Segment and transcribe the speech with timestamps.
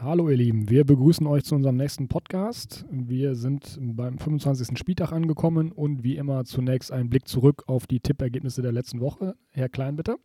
[0.00, 2.86] Hallo ihr Lieben, wir begrüßen euch zu unserem nächsten Podcast.
[2.88, 4.78] Wir sind beim 25.
[4.78, 9.34] Spieltag angekommen und wie immer zunächst ein Blick zurück auf die Tippergebnisse der letzten Woche.
[9.50, 10.18] Herr Klein, bitte.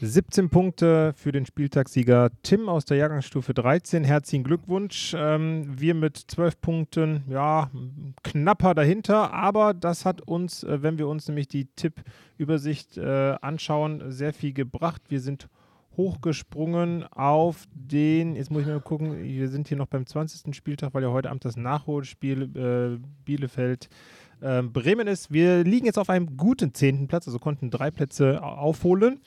[0.00, 4.04] 17 Punkte für den Spieltagssieger Tim aus der Jahrgangsstufe 13.
[4.04, 5.12] Herzlichen Glückwunsch.
[5.18, 7.68] Ähm, wir mit 12 Punkten, ja,
[8.22, 14.12] knapper dahinter, aber das hat uns, äh, wenn wir uns nämlich die Tippübersicht äh, anschauen,
[14.12, 15.02] sehr viel gebracht.
[15.08, 15.48] Wir sind
[15.96, 20.54] hochgesprungen auf den, jetzt muss ich mal gucken, wir sind hier noch beim 20.
[20.54, 23.88] Spieltag, weil ja heute Abend das Nachholspiel äh, Bielefeld
[24.40, 25.32] äh, Bremen ist.
[25.32, 27.08] Wir liegen jetzt auf einem guten 10.
[27.08, 29.20] Platz, also konnten drei Plätze aufholen.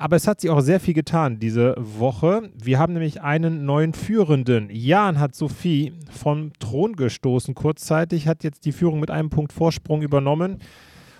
[0.00, 2.50] Aber es hat sich auch sehr viel getan diese Woche.
[2.54, 4.68] Wir haben nämlich einen neuen Führenden.
[4.70, 10.02] Jan hat Sophie vom Thron gestoßen kurzzeitig, hat jetzt die Führung mit einem Punkt Vorsprung
[10.02, 10.58] übernommen.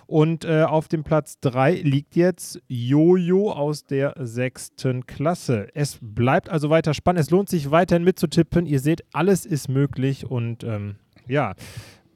[0.09, 5.69] Und äh, auf dem Platz 3 liegt jetzt Jojo aus der sechsten Klasse.
[5.75, 7.21] Es bleibt also weiter spannend.
[7.21, 8.65] Es lohnt sich weiterhin mitzutippen.
[8.65, 10.25] Ihr seht, alles ist möglich.
[10.25, 11.53] Und ähm, ja,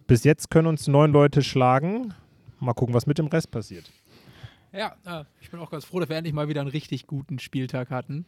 [0.06, 2.14] bis jetzt können uns neun Leute schlagen.
[2.60, 3.92] Mal gucken, was mit dem Rest passiert.
[4.72, 7.38] Ja, äh, ich bin auch ganz froh, dass wir endlich mal wieder einen richtig guten
[7.38, 8.24] Spieltag hatten.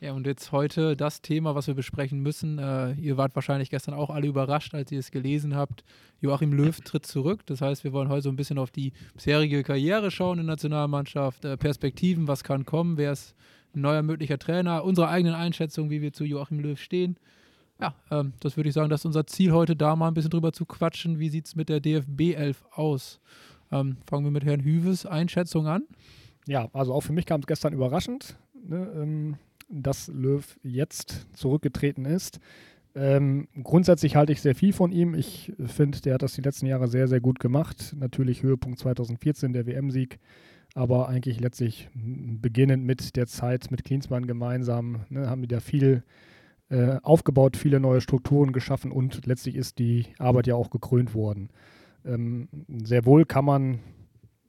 [0.00, 2.58] Ja, und jetzt heute das Thema, was wir besprechen müssen.
[2.58, 5.84] Äh, ihr wart wahrscheinlich gestern auch alle überrascht, als ihr es gelesen habt.
[6.20, 7.46] Joachim Löw tritt zurück.
[7.46, 10.54] Das heißt, wir wollen heute so ein bisschen auf die bisherige Karriere schauen in der
[10.54, 13.34] Nationalmannschaft, äh, Perspektiven, was kann kommen, wer ist
[13.74, 17.16] ein neuer möglicher Trainer, unsere eigenen Einschätzungen, wie wir zu Joachim Löw stehen.
[17.80, 20.30] Ja, ähm, das würde ich sagen, das ist unser Ziel heute, da mal ein bisschen
[20.30, 21.18] drüber zu quatschen.
[21.18, 23.20] Wie sieht es mit der DFB 11 aus?
[23.72, 25.82] Ähm, fangen wir mit Herrn Hüves Einschätzung an.
[26.46, 28.36] Ja, also auch für mich kam es gestern überraschend.
[28.54, 28.92] Ne?
[28.94, 29.36] Ähm,
[29.72, 32.38] dass Löw jetzt zurückgetreten ist.
[32.94, 35.14] Ähm, grundsätzlich halte ich sehr viel von ihm.
[35.14, 37.94] Ich finde, der hat das die letzten Jahre sehr, sehr gut gemacht.
[37.98, 40.18] Natürlich Höhepunkt 2014, der WM-Sieg,
[40.74, 46.02] aber eigentlich letztlich beginnend mit der Zeit mit Klinsmann gemeinsam, ne, haben die da viel
[46.68, 51.48] äh, aufgebaut, viele neue Strukturen geschaffen und letztlich ist die Arbeit ja auch gekrönt worden.
[52.04, 52.48] Ähm,
[52.84, 53.80] sehr wohl kann man,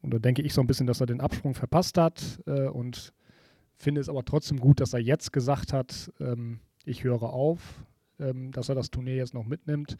[0.02, 3.14] oder denke ich so ein bisschen, dass er den Absprung verpasst hat äh, und
[3.75, 7.86] finde es aber trotzdem gut, dass er jetzt gesagt hat, ähm, ich höre auf,
[8.19, 9.97] ähm, dass er das Turnier jetzt noch mitnimmt.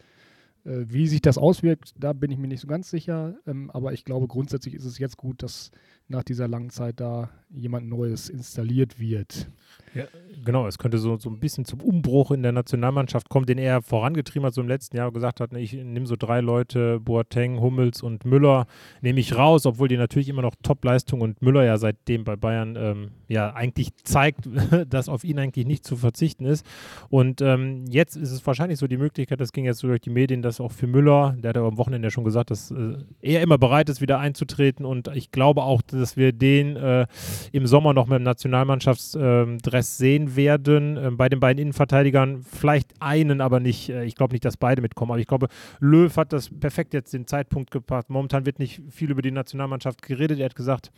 [0.64, 3.34] Äh, wie sich das auswirkt, da bin ich mir nicht so ganz sicher.
[3.46, 5.70] Ähm, aber ich glaube, grundsätzlich ist es jetzt gut, dass
[6.08, 9.48] nach dieser langen Zeit da jemand Neues installiert wird.
[9.94, 10.04] Ja,
[10.44, 13.80] genau, es könnte so, so ein bisschen zum Umbruch in der Nationalmannschaft kommen, den er
[13.80, 17.60] vorangetrieben hat, so im letzten Jahr gesagt hat, ne, ich nehme so drei Leute, Boateng,
[17.60, 18.66] Hummels und Müller,
[19.02, 22.76] nehme ich raus, obwohl die natürlich immer noch Top-Leistung und Müller ja seitdem bei Bayern
[22.76, 24.48] ähm, ja eigentlich zeigt,
[24.88, 26.66] dass auf ihn eigentlich nicht zu verzichten ist.
[27.08, 30.10] Und ähm, jetzt ist es wahrscheinlich so die Möglichkeit, das ging jetzt so durch die
[30.10, 33.42] Medien, dass auch für Müller, der hat ja am Wochenende schon gesagt, dass äh, er
[33.42, 37.06] immer bereit ist, wieder einzutreten und ich glaube auch, dass wir den äh,
[37.52, 40.96] im Sommer noch mit dem Nationalmannschaftsdress äh, sehen werden.
[40.96, 44.82] Äh, bei den beiden Innenverteidigern vielleicht einen, aber nicht, äh, ich glaube nicht, dass beide
[44.82, 45.12] mitkommen.
[45.12, 45.48] Aber ich glaube,
[45.80, 48.10] Löw hat das perfekt jetzt den Zeitpunkt gepasst.
[48.10, 50.38] Momentan wird nicht viel über die Nationalmannschaft geredet.
[50.38, 50.90] Er hat gesagt,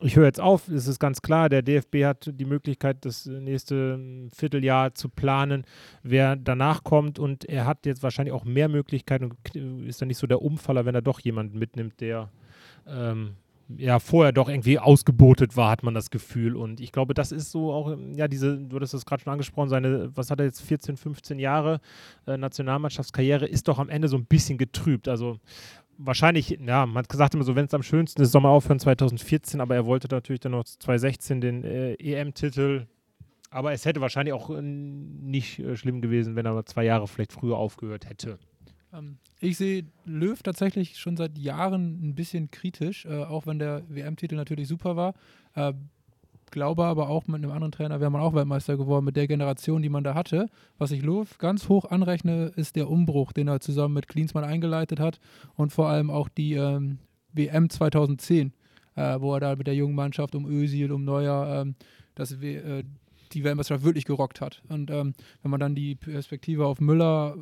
[0.00, 3.98] ich höre jetzt auf, es ist ganz klar, der DFB hat die Möglichkeit, das nächste
[4.34, 5.64] Vierteljahr zu planen,
[6.02, 10.18] wer danach kommt und er hat jetzt wahrscheinlich auch mehr Möglichkeiten und ist dann nicht
[10.18, 12.30] so der Umfaller, wenn er doch jemanden mitnimmt, der
[12.86, 13.36] ähm,
[13.76, 16.56] ja vorher doch irgendwie ausgebotet war, hat man das Gefühl.
[16.56, 19.68] Und ich glaube, das ist so auch, ja, diese, du hattest das gerade schon angesprochen,
[19.68, 21.80] seine, was hat er jetzt, 14, 15 Jahre
[22.26, 25.08] äh, Nationalmannschaftskarriere, ist doch am Ende so ein bisschen getrübt.
[25.08, 25.38] Also
[25.98, 29.60] wahrscheinlich, ja, man hat gesagt immer so, wenn es am schönsten ist, man aufhören 2014,
[29.60, 32.86] aber er wollte natürlich dann noch 2016 den äh, EM-Titel.
[33.50, 37.32] Aber es hätte wahrscheinlich auch äh, nicht äh, schlimm gewesen, wenn er zwei Jahre vielleicht
[37.32, 38.38] früher aufgehört hätte.
[38.92, 43.82] Ähm, ich sehe Löw tatsächlich schon seit Jahren ein bisschen kritisch, äh, auch wenn der
[43.88, 45.14] WM-Titel natürlich super war.
[46.54, 49.82] Glaube aber auch mit einem anderen Trainer wäre man auch Weltmeister geworden, mit der Generation,
[49.82, 50.46] die man da hatte.
[50.78, 55.00] Was ich Löw ganz hoch anrechne, ist der Umbruch, den er zusammen mit Klinsmann eingeleitet
[55.00, 55.18] hat
[55.56, 56.98] und vor allem auch die ähm,
[57.32, 58.52] WM 2010,
[58.94, 61.74] äh, wo er da mit der jungen Mannschaft um Özil, um Neuer, ähm,
[62.14, 62.84] das, äh,
[63.32, 64.62] die Weltmeisterschaft wirklich gerockt hat.
[64.68, 67.34] Und ähm, wenn man dann die Perspektive auf Müller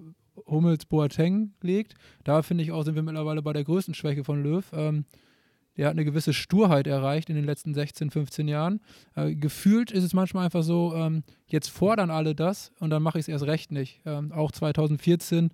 [0.46, 1.96] Hummels Boateng legt.
[2.24, 4.64] Da finde ich auch, sind wir mittlerweile bei der größten Schwäche von Löw.
[4.72, 5.04] Ähm,
[5.76, 8.80] der hat eine gewisse Sturheit erreicht in den letzten 16, 15 Jahren.
[9.14, 13.18] Äh, gefühlt ist es manchmal einfach so, ähm, jetzt fordern alle das und dann mache
[13.18, 14.00] ich es erst recht nicht.
[14.04, 15.50] Ähm, auch 2014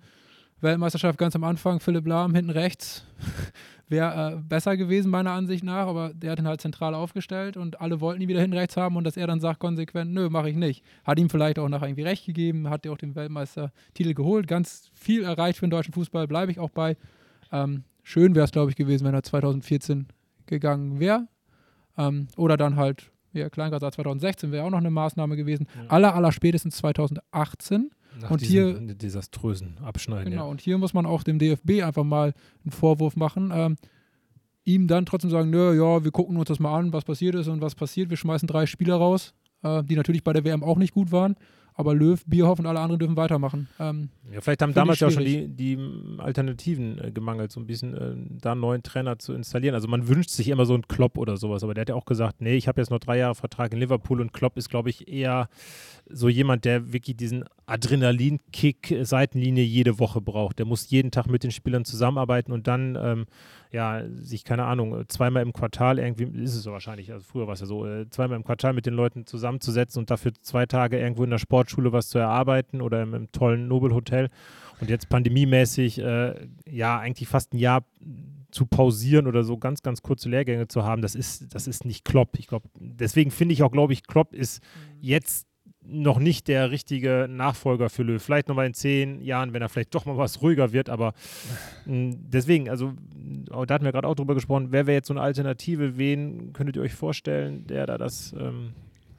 [0.61, 3.05] Weltmeisterschaft ganz am Anfang, Philipp Lahm hinten rechts.
[3.87, 7.81] Wäre äh, besser gewesen, meiner Ansicht nach, aber der hat ihn halt zentral aufgestellt und
[7.81, 10.49] alle wollten ihn wieder hinten rechts haben und dass er dann sagt konsequent, nö, mache
[10.49, 10.83] ich nicht.
[11.03, 14.91] Hat ihm vielleicht auch nachher irgendwie recht gegeben, hat ja auch den Weltmeistertitel geholt, ganz
[14.93, 16.97] viel erreicht für den deutschen Fußball, bleibe ich auch bei.
[17.51, 20.07] Ähm, schön wäre es, glaube ich, gewesen, wenn er 2014
[20.47, 21.27] gegangen wäre.
[21.97, 25.67] Ähm, oder dann halt, wie Herr Kleingart sagt, 2016 wäre auch noch eine Maßnahme gewesen.
[25.75, 25.89] Ja.
[25.89, 27.91] Aller, aller spätestens 2018
[28.21, 30.31] Nach und hier desaströsen Abschneiden.
[30.31, 30.49] Genau, Ja.
[30.51, 32.33] und hier muss man auch dem DFB einfach mal
[32.63, 33.51] einen Vorwurf machen.
[33.53, 33.75] Ähm,
[34.63, 37.47] ihm dann trotzdem sagen, nö, ja, wir gucken uns das mal an, was passiert ist
[37.47, 38.09] und was passiert.
[38.09, 39.33] Wir schmeißen drei Spieler raus,
[39.63, 41.35] äh, die natürlich bei der WM auch nicht gut waren.
[41.79, 43.69] Aber Löw, Bierhoff und alle anderen dürfen weitermachen.
[43.79, 45.77] Ähm, Ja, vielleicht haben damals ja auch schon die, die
[46.17, 49.75] Alternativen äh, gemangelt, so ein bisschen äh, da einen neuen Trainer zu installieren.
[49.75, 52.03] Also man wünscht sich immer so einen Klopp oder sowas, aber der hat ja auch
[52.03, 54.89] gesagt, nee, ich habe jetzt noch drei Jahre Vertrag in Liverpool und Klopp ist, glaube
[54.89, 55.47] ich, eher
[56.09, 60.59] so jemand, der wirklich diesen Adrenalinkick äh, Seitenlinie jede Woche braucht.
[60.59, 63.25] Der muss jeden Tag mit den Spielern zusammenarbeiten und dann ähm,
[63.71, 67.53] ja, sich, keine Ahnung, zweimal im Quartal irgendwie, ist es so wahrscheinlich, also früher war
[67.53, 70.99] es ja so, äh, zweimal im Quartal mit den Leuten zusammenzusetzen und dafür zwei Tage
[70.99, 71.37] irgendwo in der
[71.69, 74.29] Sportschule was zu erarbeiten oder im, im tollen Nobelhotel
[74.81, 77.85] und jetzt pandemiemäßig, äh, ja, eigentlich fast ein Jahr
[78.51, 82.03] zu pausieren oder so ganz, ganz kurze Lehrgänge zu haben, das ist, das ist nicht
[82.03, 82.37] Klopp.
[82.39, 84.63] Ich glaube, deswegen finde ich auch, glaube ich, Klopp ist
[84.99, 85.45] jetzt
[85.81, 88.21] noch nicht der richtige Nachfolger für Löw.
[88.21, 91.13] Vielleicht nochmal in zehn Jahren, wenn er vielleicht doch mal was ruhiger wird, aber
[91.85, 95.13] mh, deswegen, also mh, da hatten wir gerade auch drüber gesprochen, wer wäre jetzt so
[95.13, 98.73] eine Alternative, wen könntet ihr euch vorstellen, der da das ähm,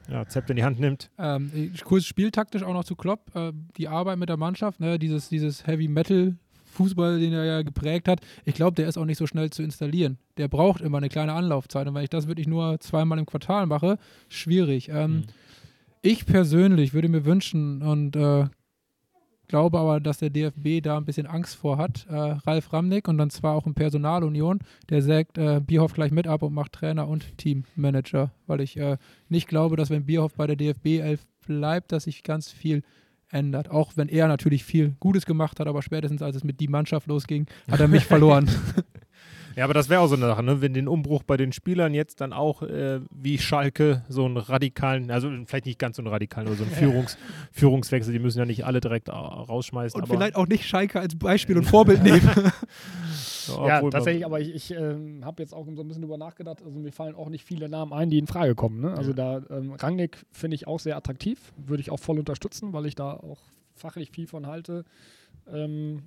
[0.09, 1.09] ja, Zepter in die Hand nimmt?
[1.17, 3.35] ähm, kurz spieltaktisch auch noch zu Klopp.
[3.35, 6.35] Äh, die Arbeit mit der Mannschaft, ne, dieses, dieses Heavy Metal.
[6.73, 9.61] Fußball, den er ja geprägt hat, ich glaube, der ist auch nicht so schnell zu
[9.61, 10.17] installieren.
[10.37, 11.85] Der braucht immer eine kleine Anlaufzeit.
[11.85, 13.97] Und wenn ich das wirklich nur zweimal im Quartal mache,
[14.29, 14.87] schwierig.
[14.87, 15.23] Ähm, Mhm.
[16.01, 18.45] Ich persönlich würde mir wünschen und äh,
[19.51, 22.07] glaube aber, dass der DFB da ein bisschen Angst vor hat.
[22.09, 24.59] Äh, Ralf Ramnick und dann zwar auch in Personalunion,
[24.89, 28.97] der sagt äh, Bierhoff gleich mit ab und macht Trainer und Teammanager, weil ich äh,
[29.27, 32.81] nicht glaube, dass wenn Bierhoff bei der DFB 11 bleibt, dass sich ganz viel
[33.29, 33.69] ändert.
[33.69, 37.07] Auch wenn er natürlich viel Gutes gemacht hat, aber spätestens als es mit die Mannschaft
[37.07, 38.49] losging, hat er mich verloren.
[39.55, 40.61] Ja, aber das wäre auch so eine Sache, ne?
[40.61, 45.11] wenn den Umbruch bei den Spielern jetzt dann auch äh, wie Schalke so einen radikalen,
[45.11, 47.17] also vielleicht nicht ganz so einen radikalen, aber so einen Führungs
[47.51, 49.99] Führungswechsel, die müssen ja nicht alle direkt rausschmeißen.
[49.99, 52.21] Und aber, vielleicht auch nicht Schalke als Beispiel und Vorbild nehmen.
[53.47, 56.61] Ja, Ja, tatsächlich, aber ich, ich ähm, habe jetzt auch so ein bisschen drüber nachgedacht.
[56.63, 58.81] Also mir fallen auch nicht viele Namen ein, die in Frage kommen.
[58.81, 58.93] Ne?
[58.93, 62.85] Also da ähm, Rangnick finde ich auch sehr attraktiv, würde ich auch voll unterstützen, weil
[62.85, 63.39] ich da auch
[63.75, 64.85] fachlich viel von halte.
[65.51, 66.03] Ähm,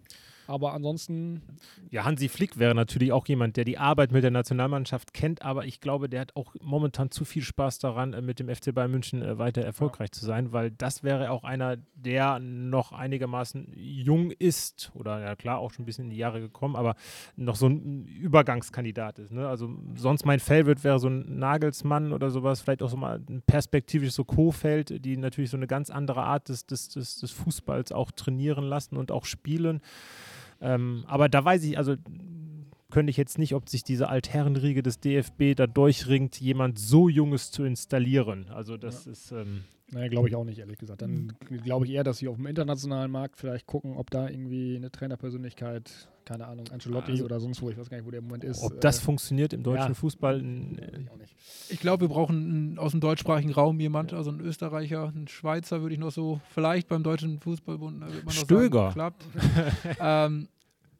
[0.46, 1.42] aber ansonsten,
[1.90, 5.64] Ja, Hansi Flick wäre natürlich auch jemand, der die Arbeit mit der Nationalmannschaft kennt, aber
[5.64, 8.90] ich glaube, der hat auch momentan zu viel Spaß daran, äh, mit dem FC Bayern
[8.90, 14.30] München äh, weiter erfolgreich zu sein, weil das wäre auch einer, der noch einigermaßen jung
[14.30, 16.94] ist oder ja klar auch schon ein bisschen in die Jahre gekommen, aber
[17.36, 19.32] noch so ein Übergangskandidat ist.
[19.32, 19.48] Ne?
[19.48, 23.42] Also sonst mein Favorite wäre so ein Nagelsmann oder sowas, vielleicht auch so mal ein
[23.46, 27.92] perspektivisch so Kofeld, die natürlich so eine ganz andere Art des, des, des, des Fußballs
[27.92, 29.80] auch trainieren lassen und auch spielen.
[30.60, 31.96] Ähm, aber da weiß ich, also
[32.94, 37.50] könnte ich jetzt nicht, ob sich diese Altherrenriege des DFB da durchringt, jemand so Junges
[37.50, 38.46] zu installieren.
[38.54, 41.02] Also das ist, ähm, naja, glaube ich auch nicht, ehrlich gesagt.
[41.02, 41.32] Dann
[41.64, 44.90] glaube ich eher, dass sie auf dem internationalen Markt vielleicht gucken, ob da irgendwie eine
[44.90, 48.44] Trainerpersönlichkeit, keine Ahnung, Ancelotti Also, oder sonst wo, ich weiß gar nicht, wo der Moment
[48.44, 48.62] ist.
[48.62, 49.94] ob das äh, funktioniert im deutschen ja.
[49.94, 50.38] Fußball.
[50.40, 51.08] n-
[51.68, 55.94] ich glaube, wir brauchen aus dem deutschsprachigen Raum jemand, also einen Österreicher, einen Schweizer würde
[55.94, 58.92] ich noch so, vielleicht beim Deutschen Fußballbund, äh, wird man noch Stöger.
[58.92, 59.26] sagen, klappt.
[60.00, 60.48] ähm,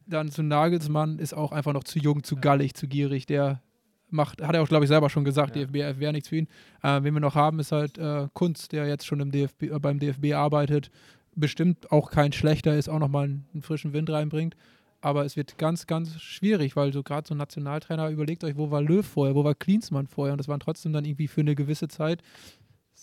[0.06, 3.26] dann zu Nagelsmann ist auch einfach noch zu jung, zu gallig, zu gierig.
[3.26, 3.62] Der
[4.10, 5.64] macht, hat er auch, glaube ich, selber schon gesagt, Ja.
[5.64, 6.48] DFB wäre nichts für ihn.
[6.82, 9.78] Äh, wen wir noch haben, ist halt äh, Kunz, der jetzt schon im DFB, äh,
[9.78, 10.90] beim DFB arbeitet.
[11.34, 14.56] Bestimmt auch kein schlechter ist, auch nochmal einen, einen frischen Wind reinbringt.
[15.00, 18.70] Aber es wird ganz, ganz schwierig, weil so gerade so ein Nationaltrainer, überlegt euch, wo
[18.70, 21.55] war Löw vorher, wo war Klinsmann vorher und das waren trotzdem dann irgendwie für eine
[21.55, 22.22] gewisse Zeit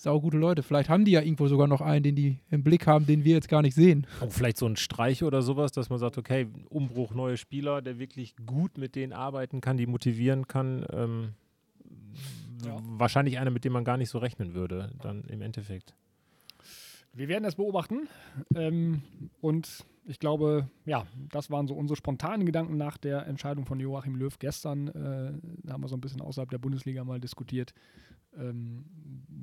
[0.01, 0.63] saugute Leute.
[0.63, 3.35] Vielleicht haben die ja irgendwo sogar noch einen, den die im Blick haben, den wir
[3.35, 4.07] jetzt gar nicht sehen.
[4.19, 7.99] Auch vielleicht so ein Streich oder sowas, dass man sagt, okay, Umbruch, neue Spieler, der
[7.99, 10.85] wirklich gut mit denen arbeiten kann, die motivieren kann.
[10.91, 11.33] Ähm,
[12.65, 12.77] Ja.
[12.83, 15.95] Wahrscheinlich einer, mit dem man gar nicht so rechnen würde, dann im Endeffekt.
[17.13, 18.07] Wir werden das beobachten.
[18.55, 19.01] Ähm,
[19.41, 24.15] und ich glaube, ja, das waren so unsere spontanen Gedanken nach der Entscheidung von Joachim
[24.15, 24.87] Löw gestern.
[24.89, 27.73] Äh, da haben wir so ein bisschen außerhalb der Bundesliga mal diskutiert.
[28.37, 28.85] Ähm,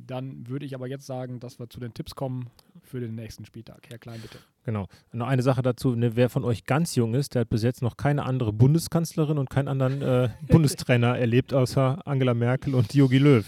[0.07, 2.51] dann würde ich aber jetzt sagen, dass wir zu den Tipps kommen
[2.83, 3.87] für den nächsten Spieltag.
[3.89, 4.39] Herr Klein, bitte.
[4.65, 4.87] Genau.
[5.13, 7.83] Noch eine Sache dazu, ne, wer von euch ganz jung ist, der hat bis jetzt
[7.83, 13.19] noch keine andere Bundeskanzlerin und keinen anderen äh, Bundestrainer erlebt, außer Angela Merkel und Jogi
[13.19, 13.45] Löw.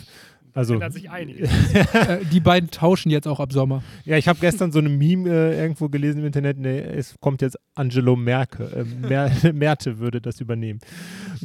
[0.55, 1.51] Also, Ändert sich einiges.
[1.95, 3.83] äh, die beiden tauschen jetzt auch ab Sommer.
[4.05, 7.43] ja, ich habe gestern so eine Meme äh, irgendwo gelesen im Internet, ne, es kommt
[7.43, 8.67] jetzt Angelo Merkel.
[8.73, 10.81] Äh, Mer Merte würde das übernehmen.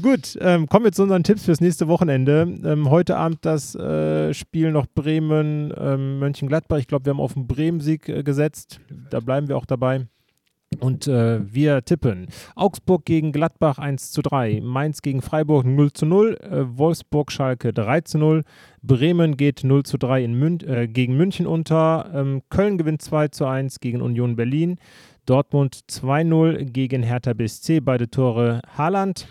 [0.02, 2.48] Gut, ähm, kommen wir zu unseren Tipps fürs nächste Wochenende.
[2.64, 6.78] Ähm, heute Abend das äh, Spiel noch Bremen, ähm, Mönchengladbach.
[6.78, 8.80] Ich glaube, wir haben auf den Bremen-Sieg äh, gesetzt.
[9.10, 10.08] Da bleiben wir auch dabei.
[10.80, 16.06] Und äh, wir tippen Augsburg gegen Gladbach 1 zu 3, Mainz gegen Freiburg 0 zu
[16.06, 18.44] 0, äh, Wolfsburg Schalke 3 zu 0,
[18.82, 23.30] Bremen geht 0 zu 3 in Mün äh, gegen München unter, ähm, Köln gewinnt 2
[23.30, 24.78] zu 1 gegen Union Berlin,
[25.26, 29.28] Dortmund 2-0 gegen Hertha BSC, beide Tore Haaland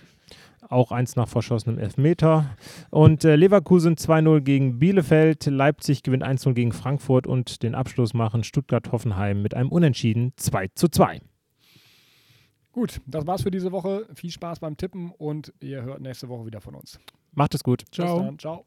[0.69, 2.57] auch eins nach verschossenem Elfmeter.
[2.91, 8.45] Und äh, Leverkusen 2-0 gegen Bielefeld, Leipzig gewinnt 1-0 gegen Frankfurt und den Abschluss machen
[8.45, 11.21] Stuttgart-Hoffenheim mit einem Unentschieden 2-2.
[12.75, 14.09] Gut, das war's für diese Woche.
[14.17, 16.99] Viel Spaß beim Tippen und ihr hört nächste Woche wieder von uns.
[17.33, 17.85] Macht es gut.
[17.93, 18.35] Ciao.
[18.37, 18.67] Ciao.